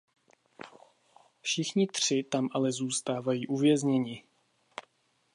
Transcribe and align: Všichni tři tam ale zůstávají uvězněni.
Všichni 1.41 1.87
tři 1.87 2.23
tam 2.23 2.49
ale 2.53 2.71
zůstávají 2.71 3.47
uvězněni. 3.47 4.23